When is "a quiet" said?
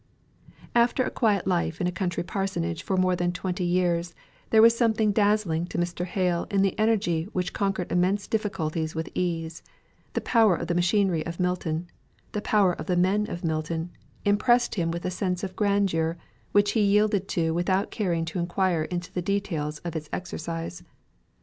1.03-1.45